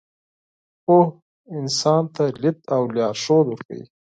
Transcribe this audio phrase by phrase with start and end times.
[0.83, 1.15] پوهه
[1.57, 3.85] انسان ته لید او لارښود ورکوي.